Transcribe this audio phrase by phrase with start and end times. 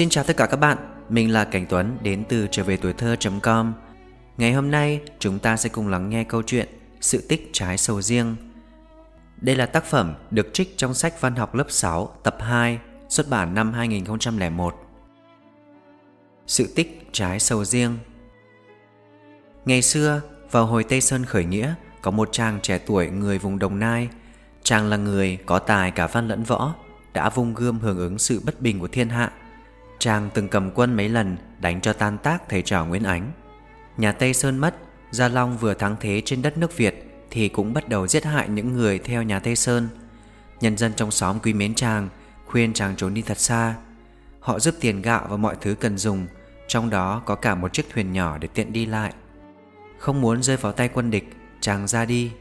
[0.00, 0.78] Xin chào tất cả các bạn,
[1.08, 3.72] mình là Cảnh Tuấn đến từ trở về tuổi thơ.com
[4.36, 6.68] Ngày hôm nay chúng ta sẽ cùng lắng nghe câu chuyện
[7.00, 8.36] Sự tích trái sầu riêng.
[9.36, 13.30] Đây là tác phẩm được trích trong sách văn học lớp 6 tập 2 xuất
[13.30, 14.74] bản năm 2001
[16.46, 17.98] Sự tích trái sầu riêng.
[19.64, 23.58] Ngày xưa, vào hồi Tây Sơn khởi nghĩa Có một chàng trẻ tuổi người vùng
[23.58, 24.08] Đồng Nai.
[24.62, 26.74] Chàng là người có tài cả văn lẫn võ
[27.12, 29.32] Đã vung gươm hưởng ứng sự bất bình của thiên hạ.
[30.00, 33.32] Chàng từng cầm quân mấy lần đánh cho tan tác thầy trò Nguyễn Ánh.
[33.96, 34.74] Nhà Tây Sơn mất,
[35.10, 38.48] Gia Long vừa thắng thế trên đất nước Việt thì cũng bắt đầu giết hại
[38.48, 39.88] những người theo nhà Tây Sơn.
[40.60, 42.08] Nhân dân trong xóm quý mến chàng,
[42.46, 43.74] khuyên chàng trốn đi thật xa.
[44.40, 46.26] Họ giúp tiền gạo và mọi thứ cần dùng,
[46.68, 49.12] trong đó có cả một chiếc thuyền nhỏ để tiện đi lại.
[49.98, 51.28] Không muốn rơi vào tay quân địch,
[51.60, 52.32] chàng ra đi.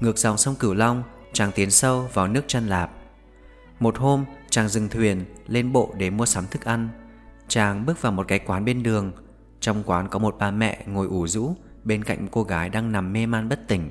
[0.00, 2.90] Ngược dòng sông Cửu Long, chàng tiến sâu vào nước chân lạp.
[3.80, 6.88] Một hôm chàng dừng thuyền lên bộ để mua sắm thức ăn
[7.48, 9.12] Chàng bước vào một cái quán bên đường.
[9.60, 13.12] Trong quán có một bà mẹ ngồi ủ rũ, Bên cạnh cô gái đang nằm
[13.12, 13.90] mê man bất tỉnh.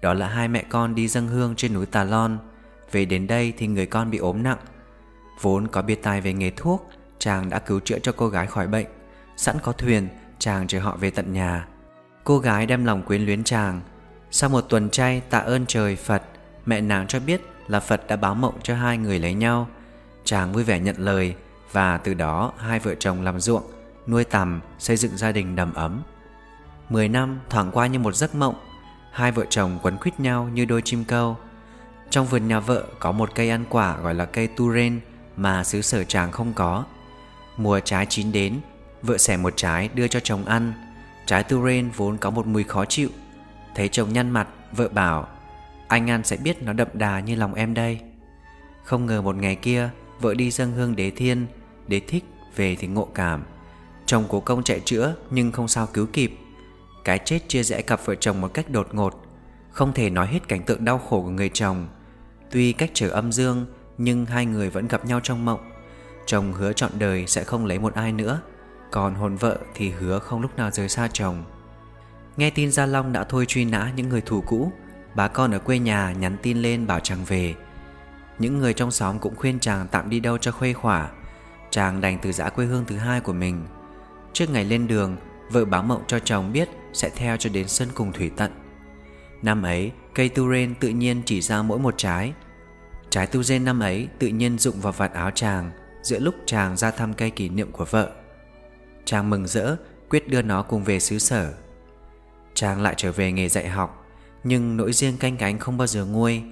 [0.00, 2.38] Đó là hai mẹ con đi dâng hương trên núi Tà Lon.
[2.92, 4.58] Về đến đây thì người con bị ốm nặng.
[5.40, 8.66] Vốn có biệt tài về nghề thuốc, Chàng đã cứu chữa cho cô gái khỏi
[8.66, 8.86] bệnh.
[9.36, 11.68] Sẵn có thuyền, Chàng chờ họ về tận nhà.
[12.24, 13.80] Cô gái đem lòng quyến luyến chàng.
[14.30, 16.22] Sau một tuần chay tạ ơn trời Phật,
[16.66, 19.68] Mẹ nàng cho biết là Phật đã báo mộng cho hai người lấy nhau.
[20.24, 21.34] Chàng vui vẻ nhận lời
[21.72, 23.62] và từ đó hai vợ chồng làm ruộng,
[24.06, 26.02] Nuôi tầm, xây dựng gia đình đầm ấm.
[26.88, 28.54] Mười năm thoảng qua như một giấc mộng,
[29.12, 31.36] Hai vợ chồng quấn quýt nhau như đôi chim câu.
[32.10, 35.00] Trong vườn nhà vợ có một cây ăn quả gọi là cây turen
[35.36, 36.84] Mà xứ sở chàng không có.
[37.56, 38.60] Mùa trái chín đến,
[39.02, 40.72] Vợ xẻ một trái đưa cho chồng ăn.
[41.26, 43.08] Trái turen vốn có một mùi khó chịu.
[43.74, 45.28] Thấy chồng nhăn mặt, Vợ bảo,
[45.88, 48.00] Anh ăn sẽ biết nó đậm đà như lòng em đây.
[48.84, 49.90] Không ngờ một ngày kia
[50.20, 51.46] Vợ đi dâng hương đế thiên,
[51.88, 52.24] Đế thích
[52.56, 53.44] về thì ngộ cảm.
[54.06, 56.32] Chồng cố công chạy chữa nhưng không sao cứu kịp.
[57.04, 59.22] Cái chết chia rẽ cặp vợ chồng một cách đột ngột,
[59.70, 61.88] Không thể nói hết cảnh tượng đau khổ của người chồng.
[62.50, 63.66] Tuy cách trở âm dương,
[63.98, 65.70] Nhưng hai người vẫn gặp nhau trong mộng.
[66.26, 68.40] Chồng hứa trọn đời sẽ không lấy một ai nữa,
[68.90, 71.44] Còn hồn vợ thì hứa không lúc nào rời xa chồng.
[72.36, 74.72] Nghe tin Gia Long đã thôi truy nã những người thù cũ,
[75.14, 77.54] Bà con ở quê nhà nhắn tin lên bảo chàng về
[78.38, 81.10] những người trong xóm cũng khuyên chàng tạm đi đâu cho khuây khỏa.
[81.70, 83.64] Chàng đành từ giã quê hương thứ hai của mình.
[84.32, 85.16] Trước ngày lên đường,
[85.50, 88.52] Vợ báo mộng cho chồng biết Sẽ theo cho đến sân cùng thủy tận.
[89.42, 92.32] Năm ấy, cây tu rên tự nhiên chỉ ra mỗi một trái.
[93.10, 95.70] Trái tu rên năm ấy tự nhiên rụng vào vạt áo chàng,
[96.02, 98.10] Giữa lúc chàng ra thăm cây kỷ niệm của vợ.
[99.04, 99.76] Chàng mừng rỡ,
[100.10, 101.52] Quyết đưa nó cùng về xứ sở.
[102.54, 104.06] Chàng lại trở về nghề dạy học,
[104.44, 106.42] Nhưng nỗi riêng canh cánh không bao giờ nguôi.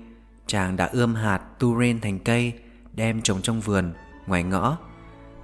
[0.47, 2.53] Chàng đã ươm hạt turen thành cây
[2.93, 3.93] Đem trồng trong vườn,
[4.27, 4.77] ngoài ngõ.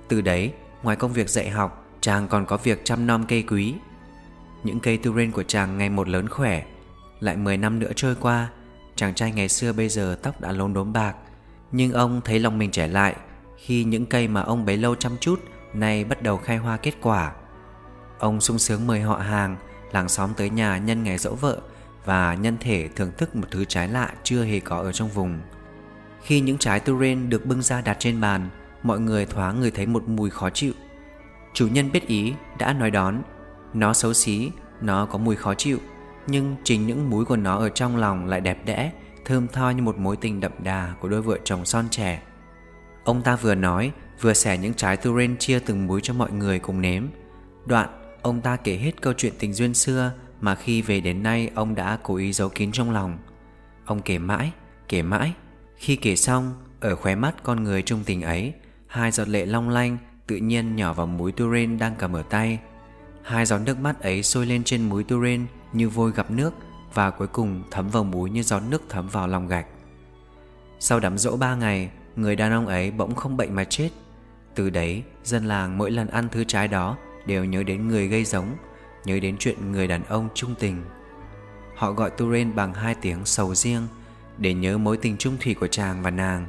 [0.08, 0.52] Từ đấy,
[0.82, 3.74] ngoài công việc dạy học Chàng còn có việc chăm nom cây quý.
[4.64, 6.62] Những cây turen của chàng ngày một lớn khỏe.
[7.20, 8.48] Lại 10 năm nữa trôi qua
[8.96, 11.14] Chàng trai ngày xưa bây giờ tóc đã lốm đốm bạc.
[11.72, 13.16] Nhưng ông thấy lòng mình trẻ lại
[13.56, 15.40] Khi những cây mà ông bấy lâu chăm chút
[15.74, 17.32] Nay bắt đầu khai hoa kết quả.
[18.18, 19.56] Ông sung sướng mời họ hàng
[19.92, 21.60] Làng xóm tới nhà nhân ngày dỗ vợ
[22.04, 25.40] và nhân thể thưởng thức một thứ trái lạ chưa hề có ở trong vùng.
[26.22, 28.48] Khi những trái Turin được bưng ra đặt trên bàn,
[28.82, 30.72] mọi người thoáng người thấy một mùi khó chịu.
[31.54, 33.22] Chủ nhân biết ý đã nói đón,
[33.74, 34.50] nó xấu xí,
[34.80, 35.78] nó có mùi khó chịu,
[36.26, 38.92] nhưng chính những múi của nó ở trong lòng lại đẹp đẽ,
[39.24, 42.22] thơm tho như một mối tình đậm đà của đôi vợ chồng son trẻ.
[43.04, 46.58] Ông ta vừa nói, vừa xẻ những trái Turin chia từng múi cho mọi người
[46.58, 47.04] cùng nếm.
[47.66, 47.88] Đoạn,
[48.22, 51.74] ông ta kể hết câu chuyện tình duyên xưa mà khi về đến nay ông
[51.74, 53.18] đã cố ý giấu kín trong lòng.
[53.84, 54.52] Ông kể mãi,
[54.88, 55.32] kể mãi.
[55.76, 58.52] Khi kể xong, ở khóe mắt con người trung tình ấy,
[58.86, 62.58] hai giọt lệ long lanh tự nhiên nhỏ vào múi turen đang cầm ở tay.
[63.22, 66.54] Hai giọt nước mắt ấy sôi lên trên múi turen như vôi gặp nước
[66.94, 69.66] và cuối cùng thấm vào múi như giọt nước thấm vào lòng gạch.
[70.78, 73.88] Sau đám dỗ ba ngày, người đàn ông ấy bỗng không bệnh mà chết.
[74.54, 78.24] Từ đấy, dân làng mỗi lần ăn thứ trái đó đều nhớ đến người gây
[78.24, 78.56] giống
[79.04, 80.84] Nhớ đến chuyện người đàn ông trung tình.
[81.74, 83.86] Họ gọi Turen bằng hai tiếng sầu riêng
[84.38, 86.46] Để nhớ mối tình trung thủy của chàng và nàng.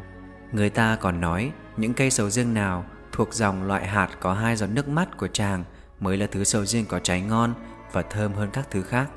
[0.51, 4.55] Người ta còn nói, Những cây sầu riêng nào Thuộc dòng loại hạt có hai
[4.55, 5.63] giọt nước mắt của chàng
[5.99, 7.53] Mới là thứ sầu riêng có trái ngon
[7.91, 9.09] Và thơm hơn các thứ khác.